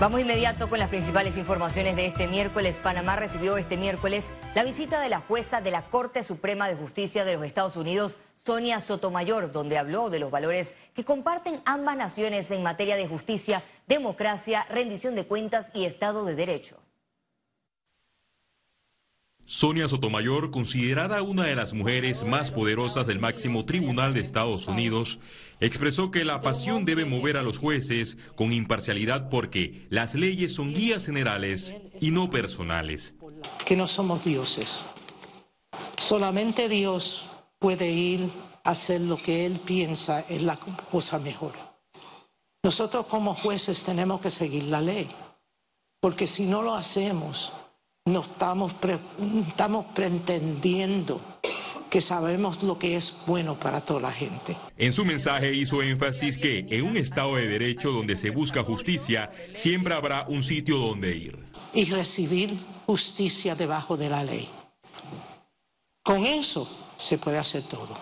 [0.00, 2.80] Vamos inmediato con las principales informaciones de este miércoles.
[2.82, 7.26] Panamá recibió este miércoles la visita de la jueza de la Corte Suprema de Justicia
[7.26, 12.50] de los Estados Unidos, Sonia Sotomayor, donde habló de los valores que comparten ambas naciones
[12.50, 16.78] en materia de justicia, democracia, rendición de cuentas y Estado de Derecho.
[19.52, 25.18] Sonia Sotomayor, considerada una de las mujeres más poderosas del máximo tribunal de Estados Unidos,
[25.58, 30.72] expresó que la pasión debe mover a los jueces con imparcialidad porque las leyes son
[30.72, 33.14] guías generales y no personales.
[33.66, 34.82] Que no somos dioses.
[35.98, 37.28] Solamente Dios
[37.58, 38.30] puede ir
[38.62, 40.60] a hacer lo que Él piensa es la
[40.92, 41.54] cosa mejor.
[42.62, 45.08] Nosotros como jueces tenemos que seguir la ley,
[45.98, 47.52] porque si no lo hacemos,
[48.06, 48.72] no estamos,
[49.48, 51.20] estamos pretendiendo
[51.90, 54.56] que sabemos lo que es bueno para toda la gente.
[54.76, 59.30] En su mensaje hizo énfasis que en un Estado de Derecho donde se busca justicia,
[59.54, 61.38] siempre habrá un sitio donde ir.
[61.74, 64.48] Y recibir justicia debajo de la ley.
[66.02, 67.94] Con eso se puede hacer todo.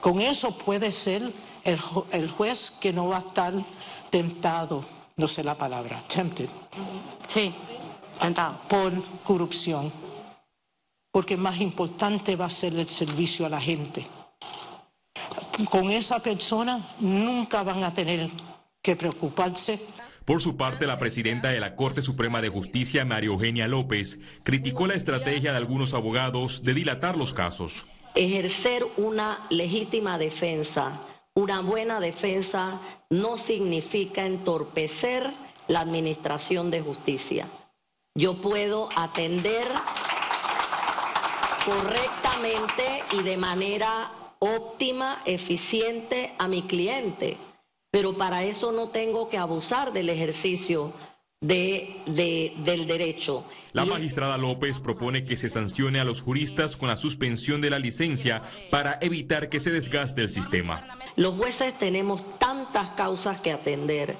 [0.00, 1.22] Con eso puede ser
[1.64, 1.78] el,
[2.12, 3.54] el juez que no va a estar
[4.10, 4.84] tentado,
[5.16, 6.48] no sé la palabra, tempted.
[7.28, 7.54] Sí
[8.68, 8.92] por
[9.24, 9.90] corrupción,
[11.10, 14.06] porque más importante va a ser el servicio a la gente.
[15.70, 18.30] Con esa persona nunca van a tener
[18.82, 19.80] que preocuparse.
[20.24, 24.86] Por su parte, la presidenta de la Corte Suprema de Justicia, María Eugenia López, criticó
[24.86, 27.86] la estrategia de algunos abogados de dilatar los casos.
[28.14, 31.00] Ejercer una legítima defensa,
[31.34, 35.30] una buena defensa, no significa entorpecer
[35.68, 37.46] la administración de justicia
[38.14, 39.66] yo puedo atender
[41.64, 47.36] correctamente y de manera óptima, eficiente a mi cliente,
[47.90, 50.92] pero para eso no tengo que abusar del ejercicio
[51.40, 52.02] de,
[52.64, 53.44] del derecho.
[53.72, 57.78] La magistrada López propone que se sancione a los juristas con la suspensión de la
[57.78, 60.98] licencia para evitar que se desgaste el sistema.
[61.16, 64.16] Los jueces tenemos tantas causas que atender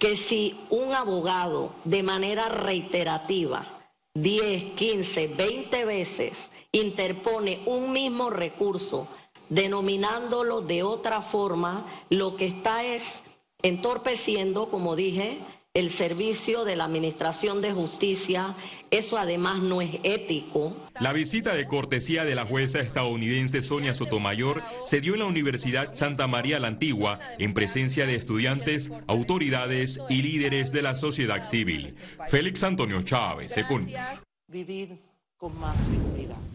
[0.00, 3.66] que si un abogado de manera reiterativa
[4.14, 9.06] 10, 15, 20 veces interpone un mismo recurso
[9.50, 13.22] denominándolo de otra forma, lo que está es
[13.62, 15.38] entorpeciendo, como dije,
[15.72, 18.54] el servicio de la Administración de Justicia.
[18.90, 20.76] Eso además no es ético.
[20.98, 25.94] La visita de cortesía de la jueza estadounidense Sonia Sotomayor se dio en la Universidad
[25.94, 31.94] Santa María la Antigua en presencia de estudiantes, autoridades y líderes de la sociedad civil.
[32.28, 33.94] Félix Antonio Chávez, Secund.
[34.48, 34.98] Vivir
[35.36, 36.49] con más seguridad.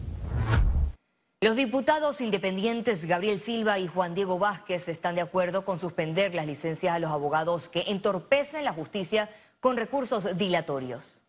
[1.46, 6.44] Los diputados independientes Gabriel Silva y Juan Diego Vázquez están de acuerdo con suspender las
[6.44, 9.30] licencias a los abogados que entorpecen la justicia
[9.60, 11.22] con recursos dilatorios.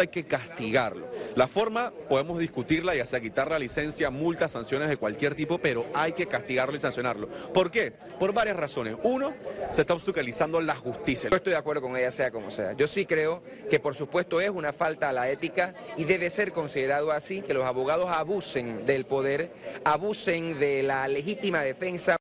[0.00, 1.06] Hay que castigarlo.
[1.34, 5.86] La forma podemos discutirla, ya sea quitar la licencia, multas, sanciones de cualquier tipo, pero
[5.94, 7.28] hay que castigarlo y sancionarlo.
[7.28, 7.92] ¿Por qué?
[8.18, 8.96] Por varias razones.
[9.02, 9.34] Uno,
[9.70, 11.30] se está obstaculizando la justicia.
[11.30, 12.72] Yo estoy de acuerdo con ella, sea como sea.
[12.72, 16.52] Yo sí creo que por supuesto es una falta a la ética y debe ser
[16.52, 19.52] considerado así que los abogados abusen del poder,
[19.84, 22.15] abusen de la legítima defensa.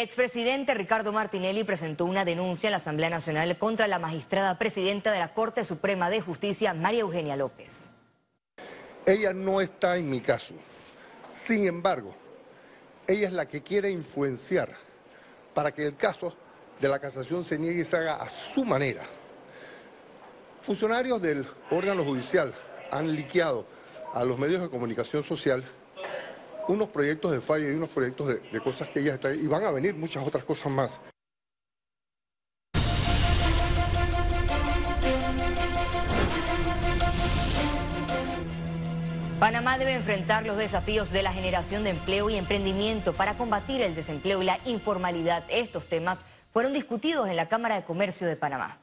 [0.00, 5.12] El expresidente Ricardo Martinelli presentó una denuncia en la Asamblea Nacional contra la magistrada presidenta
[5.12, 7.90] de la Corte Suprema de Justicia, María Eugenia López.
[9.04, 10.54] Ella no está en mi caso.
[11.30, 12.14] Sin embargo,
[13.06, 14.70] ella es la que quiere influenciar
[15.52, 16.34] para que el caso
[16.80, 19.02] de la casación se niegue y se haga a su manera.
[20.64, 22.54] Funcionarios del órgano judicial
[22.90, 23.66] han liqueado
[24.14, 25.62] a los medios de comunicación social
[26.70, 29.34] unos proyectos de falla y unos proyectos de, cosas que ella está...
[29.34, 31.00] Y van a venir muchas otras cosas más.
[39.40, 43.94] Panamá debe enfrentar los desafíos de la generación de empleo y emprendimiento para combatir el
[43.94, 45.44] desempleo y la informalidad.
[45.48, 48.78] Estos temas fueron discutidos en la Cámara de Comercio de Panamá.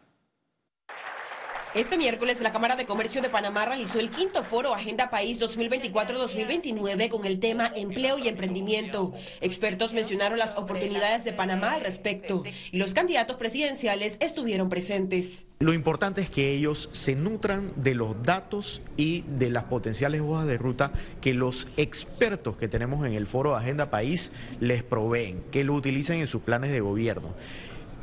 [1.77, 7.07] Este miércoles la Cámara de Comercio de Panamá realizó el quinto foro Agenda País 2024-2029
[7.07, 9.13] con el tema Empleo y Emprendimiento.
[9.41, 12.41] Expertos mencionaron las oportunidades de Panamá al respecto
[12.71, 15.45] y los candidatos presidenciales estuvieron presentes.
[15.59, 20.47] Lo importante es que ellos se nutran de los datos y de las potenciales hojas
[20.47, 20.91] de ruta
[21.21, 26.21] que los expertos que tenemos en el foro Agenda País les proveen, que lo utilicen
[26.21, 27.35] en sus planes de gobierno.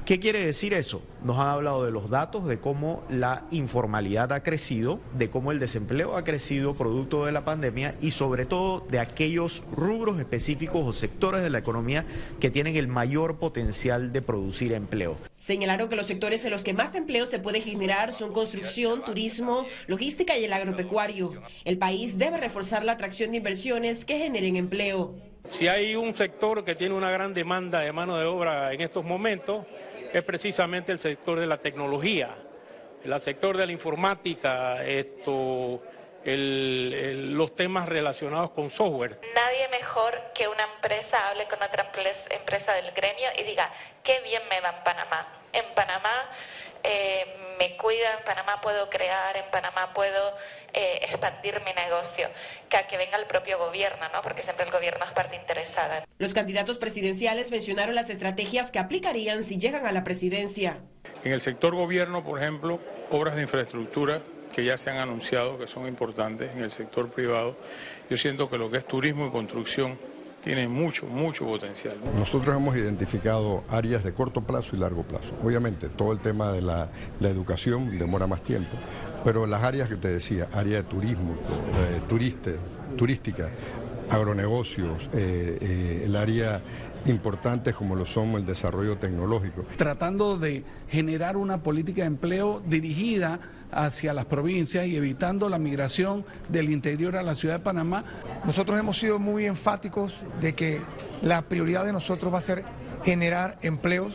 [0.04, 1.00] ¿Qué quiere decir eso?
[1.22, 5.58] Nos han hablado de los datos, de cómo la informalidad ha crecido, de cómo el
[5.58, 10.92] desempleo ha crecido producto de la pandemia y sobre todo de aquellos rubros específicos o
[10.92, 12.04] sectores de la economía
[12.38, 15.16] que tienen el mayor potencial de producir empleo.
[15.38, 19.64] Señalaron que los sectores en los que más empleo se puede generar son construcción, turismo,
[19.86, 21.32] logística y el agropecuario.
[21.64, 25.14] El país debe reforzar la atracción de inversiones que generen empleo.
[25.50, 29.04] Si hay un sector que tiene una gran demanda de mano de obra en estos
[29.04, 29.64] momentos,
[30.18, 32.30] es precisamente el sector de la tecnología,
[33.04, 35.82] el sector de la informática, esto,
[36.24, 39.20] los temas relacionados con software.
[39.34, 41.90] Nadie mejor que una empresa hable con otra
[42.30, 43.70] empresa del gremio y diga,
[44.04, 45.28] qué bien me va en Panamá.
[45.52, 46.30] En Panamá
[46.84, 47.24] eh,
[47.58, 50.34] me cuida, en Panamá puedo crear, en Panamá puedo
[50.72, 52.28] eh, expandir mi negocio,
[52.68, 54.22] que a que venga el propio gobierno, ¿no?
[54.22, 56.04] porque siempre el gobierno es parte interesada.
[56.18, 60.78] Los candidatos presidenciales mencionaron las estrategias que aplicarían si llegan a la presidencia.
[61.24, 62.78] En el sector gobierno, por ejemplo,
[63.10, 64.20] obras de infraestructura
[64.54, 67.56] que ya se han anunciado que son importantes en el sector privado.
[68.08, 69.98] Yo siento que lo que es turismo y construcción
[70.44, 71.96] tiene mucho, mucho potencial.
[72.18, 75.32] Nosotros hemos identificado áreas de corto plazo y largo plazo.
[75.42, 76.90] Obviamente, todo el tema de la,
[77.22, 78.76] educación demora más tiempo,
[79.24, 82.56] pero las áreas que te decía, área de turismo, eh, turiste,
[82.96, 83.48] turística,
[84.10, 86.60] agronegocios, eh, eh, el área
[87.06, 89.64] importantes como lo son el desarrollo tecnológico.
[89.76, 93.40] Tratando de generar una política de empleo dirigida
[93.70, 98.04] hacia las provincias y evitando la migración del interior a la ciudad de Panamá.
[98.44, 100.80] Nosotros hemos sido muy enfáticos de que
[101.22, 102.64] la prioridad de nosotros va a ser
[103.04, 104.14] generar empleos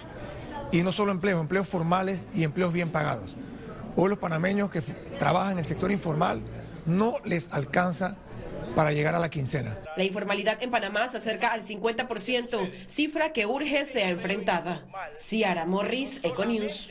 [0.72, 3.36] y no solo empleos, empleos formales y empleos bien pagados.
[3.96, 4.82] Hoy los panameños que
[5.18, 6.42] trabajan en el sector informal
[6.86, 8.16] no les alcanza
[8.80, 9.78] para llegar a la quincena.
[9.98, 14.86] La informalidad en Panamá se acerca al 50%, cifra que urge sea enfrentada.
[15.18, 16.90] Ciara Morris, Econews.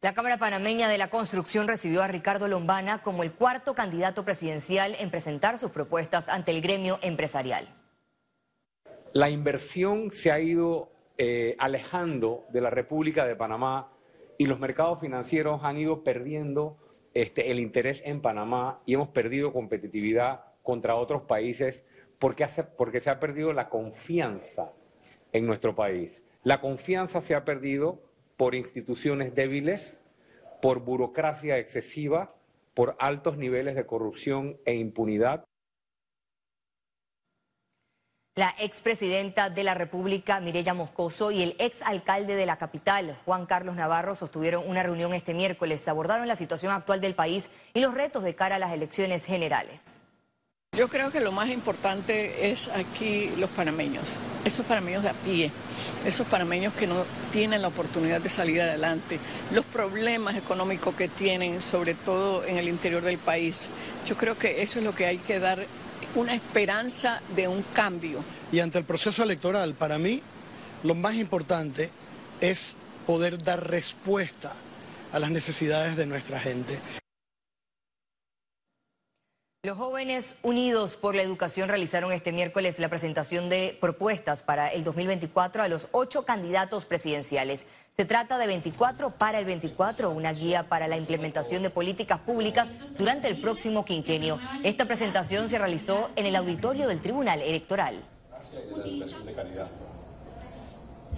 [0.00, 4.94] La Cámara Panameña de la Construcción recibió a Ricardo Lombana como el cuarto candidato presidencial
[5.00, 7.66] en presentar sus propuestas ante el gremio empresarial.
[9.12, 13.90] La inversión se ha ido eh, alejando de la República de Panamá
[14.38, 16.76] y los mercados financieros han ido perdiendo
[17.14, 21.86] este, el interés en Panamá y hemos perdido competitividad contra otros países
[22.18, 22.46] porque,
[22.76, 24.72] porque se ha perdido la confianza
[25.32, 26.24] en nuestro país.
[26.42, 28.02] La confianza se ha perdido
[28.36, 30.04] por instituciones débiles,
[30.60, 32.34] por burocracia excesiva,
[32.74, 35.44] por altos niveles de corrupción e impunidad.
[38.36, 43.76] La expresidenta de la República, Mireya Moscoso, y el exalcalde de la capital, Juan Carlos
[43.76, 45.86] Navarro, sostuvieron una reunión este miércoles.
[45.86, 50.00] Abordaron la situación actual del país y los retos de cara a las elecciones generales.
[50.76, 54.08] Yo creo que lo más importante es aquí los panameños,
[54.44, 55.52] esos panameños de a pie,
[56.04, 59.20] esos panameños que no tienen la oportunidad de salir adelante,
[59.52, 63.70] los problemas económicos que tienen, sobre todo en el interior del país.
[64.04, 65.64] Yo creo que eso es lo que hay que dar,
[66.14, 68.24] una esperanza de un cambio.
[68.52, 70.22] Y ante el proceso electoral, para mí,
[70.82, 71.90] lo más importante
[72.40, 72.76] es
[73.06, 74.52] poder dar respuesta
[75.12, 76.78] a las necesidades de nuestra gente.
[79.64, 84.84] Los jóvenes unidos por la educación realizaron este miércoles la presentación de propuestas para el
[84.84, 87.64] 2024 a los ocho candidatos presidenciales.
[87.90, 92.70] Se trata de 24 para el 24, una guía para la implementación de políticas públicas
[92.98, 94.38] durante el próximo quinquenio.
[94.64, 98.04] Esta presentación se realizó en el auditorio del Tribunal Electoral.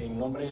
[0.08, 0.50] Nombre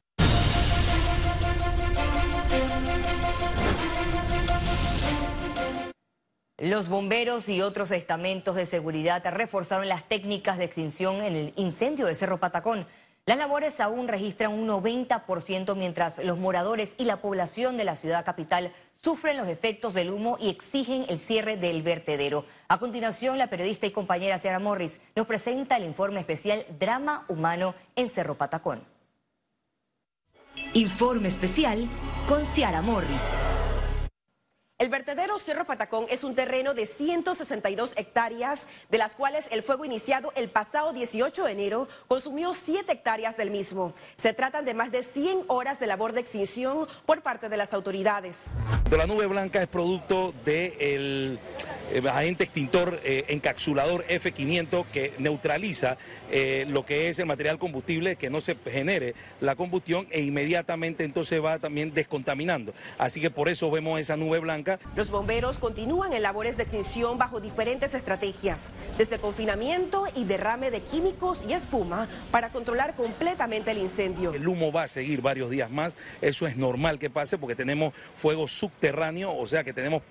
[6.65, 12.07] Los bomberos y otros estamentos de seguridad reforzaron las técnicas de extinción en el incendio
[12.07, 12.87] de Cerro Patacón.
[13.27, 18.25] Las labores aún registran un 90% mientras los moradores y la población de la ciudad
[18.25, 22.47] capital sufren los efectos del humo y exigen el cierre del vertedero.
[22.69, 27.75] A continuación, la periodista y compañera Ciara Morris nos presenta el informe especial Drama Humano
[27.95, 28.83] en Cerro Patacón.
[30.73, 31.87] Informe especial
[32.27, 33.21] con Ciara Morris.
[34.85, 39.87] El vertedero Cerro Patacón es un terreno de 162 hectáreas, de las cuales el fuego
[39.87, 43.95] iniciado el pasado 18 de enero consumió 7 hectáreas del mismo.
[44.17, 47.73] Se tratan de más de 100 horas de labor de extinción por parte de las
[47.73, 48.59] autoridades.
[48.91, 51.39] La nube blanca es producto del
[51.91, 55.97] eh, agente extintor eh, encapsulador F500 que neutraliza
[56.31, 61.05] eh, lo que es el material combustible, que no se genere la combustión e inmediatamente
[61.05, 62.75] entonces va también descontaminando.
[62.99, 64.74] Así que por eso vemos esa nube blanca.
[64.97, 70.81] Los bomberos continúan en labores de extinción bajo diferentes estrategias, desde confinamiento y derrame de
[70.81, 74.35] químicos y espuma para controlar completamente el incendio.
[74.35, 77.95] El humo va a seguir varios días más, eso es normal que pase porque tenemos
[78.17, 80.03] fuego subterráneo, o sea que tenemos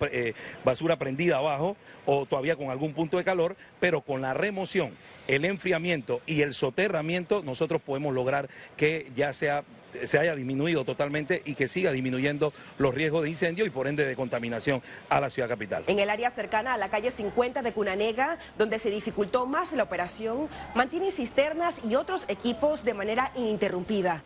[0.64, 4.92] basura prendida abajo o todavía con algún punto de calor, pero con la remoción,
[5.28, 9.64] el enfriamiento y el soterramiento nosotros podemos lograr que ya sea
[10.04, 14.06] se haya disminuido totalmente y que siga disminuyendo los riesgos de incendio y por ende
[14.06, 15.84] de contaminación a la ciudad capital.
[15.88, 19.84] En el área cercana a la calle 50 de Cunanega, donde se dificultó más la
[19.84, 24.24] operación, mantienen cisternas y otros equipos de manera ininterrumpida.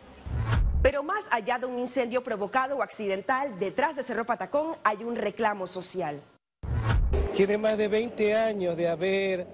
[0.82, 5.16] Pero más allá de un incendio provocado o accidental, detrás de Cerro Patacón hay un
[5.16, 6.22] reclamo social
[7.38, 9.46] tiene más de 20 años de haber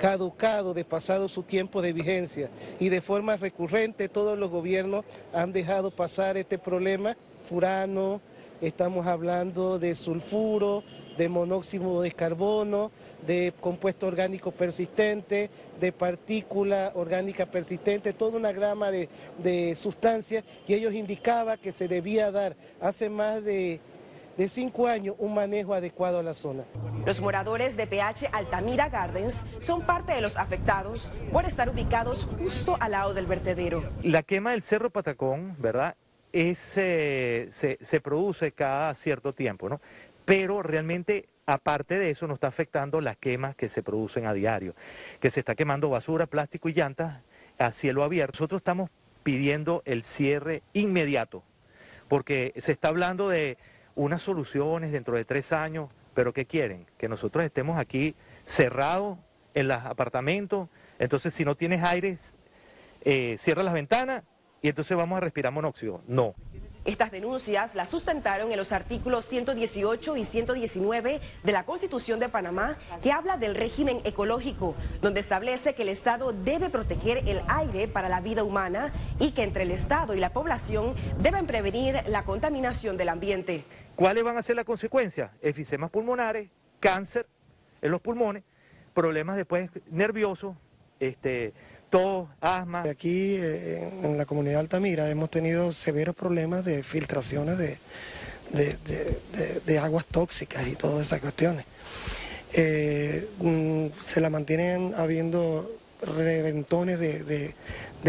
[0.00, 2.48] caducado, de pasado su tiempo de vigencia.
[2.80, 5.04] Y de forma recurrente todos los gobiernos
[5.34, 7.16] han dejado pasar este problema.
[7.44, 8.22] Furano,
[8.62, 10.82] estamos hablando de sulfuro,
[11.18, 12.90] de monóxido de carbono,
[13.26, 19.10] de compuesto orgánico persistente, de partícula orgánica persistente, toda una grama de,
[19.42, 22.56] de sustancias y ellos indicaban que se debía dar.
[22.80, 23.80] Hace más de
[24.40, 26.64] de cinco años un manejo adecuado a la zona.
[27.04, 32.78] Los moradores de PH Altamira Gardens son parte de los afectados por estar ubicados justo
[32.80, 33.84] al lado del vertedero.
[34.02, 35.94] La quema del Cerro Patacón, ¿verdad?
[36.32, 39.80] Es, eh, se, se produce cada cierto tiempo, ¿no?
[40.24, 44.76] Pero realmente Aparte de eso, nos está afectando las quemas que se producen a diario,
[45.18, 47.22] que se está quemando basura, plástico y llantas
[47.58, 48.36] a cielo abierto.
[48.36, 48.88] Nosotros estamos
[49.24, 51.42] pidiendo el cierre inmediato,
[52.06, 53.58] porque se está hablando de
[54.00, 56.86] unas soluciones dentro de tres años, pero ¿qué quieren?
[56.96, 58.14] Que nosotros estemos aquí
[58.44, 59.18] cerrados
[59.52, 62.16] en los apartamentos, entonces si no tienes aire,
[63.02, 64.22] eh, cierra las ventanas
[64.62, 66.02] y entonces vamos a respirar monóxido.
[66.06, 66.34] No.
[66.86, 72.78] Estas denuncias las sustentaron en los artículos 118 y 119 de la Constitución de Panamá,
[73.02, 78.08] que habla del régimen ecológico, donde establece que el Estado debe proteger el aire para
[78.08, 82.96] la vida humana y que entre el Estado y la población deben prevenir la contaminación
[82.96, 83.64] del ambiente.
[83.94, 85.32] ¿Cuáles van a ser las consecuencias?
[85.42, 86.48] Efisemas pulmonares,
[86.80, 87.26] cáncer
[87.82, 88.42] en los pulmones,
[88.94, 90.56] problemas después nerviosos,
[90.98, 91.52] este,
[91.90, 92.82] tos, asma.
[92.82, 97.78] Aquí eh, en la comunidad de Altamira hemos tenido severos problemas de filtraciones de,
[98.52, 101.64] de, aguas tóxicas y todas esas cuestiones.
[102.52, 105.70] Eh, mm, se la mantienen habiendo
[106.02, 107.54] reventones de,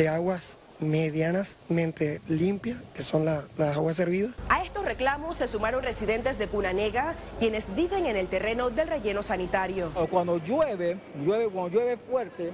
[0.09, 4.35] aguas medianamente limpias, que son las aguas servidas.
[4.49, 9.21] A estos reclamos se sumaron residentes de Cunanega, quienes viven en el terreno del relleno
[9.21, 9.91] sanitario.
[10.09, 12.51] Cuando llueve, llueve cuando llueve fuerte,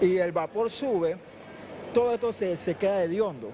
[0.00, 1.16] y el vapor sube,
[1.92, 3.50] todo esto se, queda hediondo.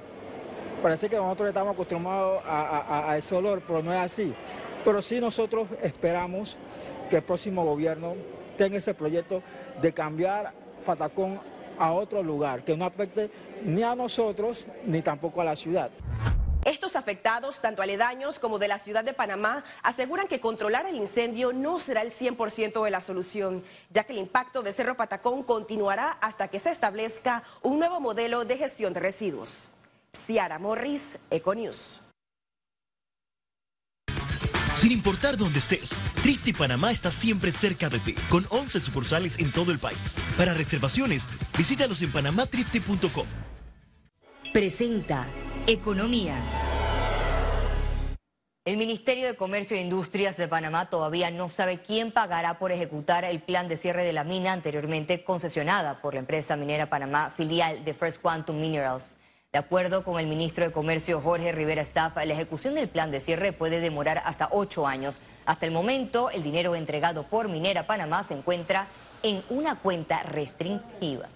[0.83, 4.33] Parece que nosotros estamos acostumbrados a, ese olor, pero no es así.
[4.85, 6.57] Pero sí nosotros esperamos
[7.11, 8.15] que el próximo gobierno
[8.57, 9.43] tenga ese proyecto
[9.81, 10.53] de cambiar
[10.87, 11.39] Patacón
[11.79, 13.31] a otro lugar, que no afecte
[13.65, 15.91] ni a nosotros ni tampoco a la ciudad.
[16.65, 21.53] Estos afectados, tanto aledaños como de la ciudad de Panamá, aseguran que controlar el incendio
[21.55, 26.19] no será el 100% de la solución, ya que el impacto de Cerro Patacón continuará
[26.21, 29.71] hasta que se establezca un nuevo modelo de gestión de residuos.
[30.13, 32.03] Ciara Morris, Econews.
[34.77, 35.91] Sin importar dónde estés,
[36.23, 39.99] Trifte Panamá está siempre cerca de ti, con 11 sucursales en todo el país.
[40.37, 41.23] Para reservaciones,
[41.57, 43.27] visítalos en panamatrifte.com.
[44.53, 45.27] Presenta
[45.71, 46.35] Economía.
[48.65, 53.25] El Ministerio de Comercio e Industrias de Panamá todavía no sabe quién pagará por ejecutar
[53.25, 57.85] el plan de cierre de la mina anteriormente concesionada por la empresa minera Panamá, filial
[57.85, 59.17] de First Quantum Minerals.
[59.53, 63.21] De acuerdo con el ministro de Comercio Jorge Rivera Staff, la ejecución del plan de
[63.21, 65.21] cierre puede demorar hasta ocho años.
[65.47, 68.89] Hasta el momento, el dinero entregado por Minera Panamá se encuentra
[69.23, 71.29] en una cuenta restringida.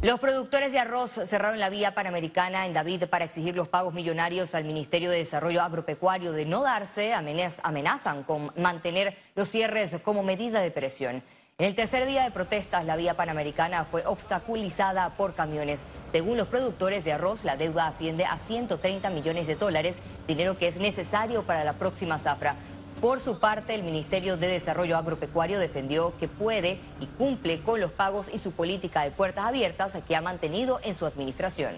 [0.00, 4.54] Los productores de arroz cerraron la vía panamericana en David para exigir los pagos millonarios
[4.54, 6.30] al Ministerio de Desarrollo Agropecuario.
[6.30, 11.24] De no darse, amenazan con mantener los cierres como medida de presión.
[11.58, 15.82] En el tercer día de protestas, la vía panamericana fue obstaculizada por camiones.
[16.12, 20.68] Según los productores de arroz, la deuda asciende a 130 millones de dólares, dinero que
[20.68, 22.54] es necesario para la próxima zafra.
[23.00, 27.92] Por su parte, el Ministerio de Desarrollo Agropecuario defendió que puede y cumple con los
[27.92, 31.76] pagos y su política de puertas abiertas que ha mantenido en su administración.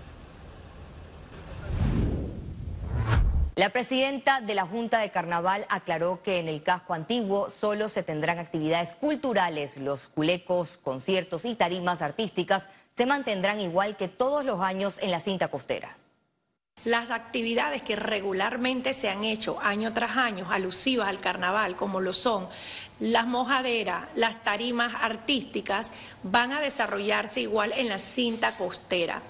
[3.55, 8.03] La presidenta de la Junta de Carnaval aclaró que en el casco antiguo solo se
[8.03, 9.77] tendrán actividades culturales.
[9.77, 15.21] Los culecos, conciertos y tarimas artísticas se mantendrán igual que todos los años en la
[15.21, 16.00] cinta costera.
[16.85, 22.15] Las actividades que regularmente se han hecho año tras año, alusivas al carnaval, como lo
[22.15, 22.49] son
[23.01, 29.23] las mojaderas, las tarimas artísticas, van a desarrollarse igual en la cinta costera.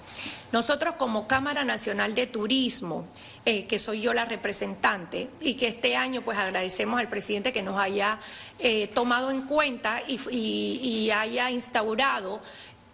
[0.51, 3.07] Nosotros como Cámara Nacional de Turismo,
[3.45, 7.63] eh, que soy yo la representante, y que este año pues agradecemos al presidente que
[7.63, 8.19] nos haya
[8.59, 12.41] eh, tomado en cuenta y haya instaurado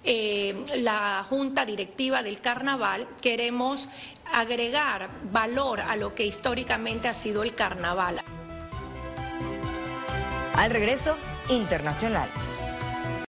[0.09, 3.89] eh, la Junta Directiva del Carnaval, queremos
[4.31, 8.21] agregar valor a lo que históricamente ha sido el carnaval.
[10.55, 11.17] Al regreso,
[11.49, 12.29] internacional.